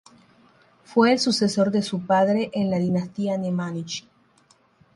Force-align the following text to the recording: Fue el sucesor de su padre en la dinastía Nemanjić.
Fue 0.83 1.11
el 1.11 1.19
sucesor 1.19 1.69
de 1.69 1.83
su 1.83 2.07
padre 2.07 2.49
en 2.53 2.71
la 2.71 2.79
dinastía 2.79 3.35
Nemanjić. 3.37 4.07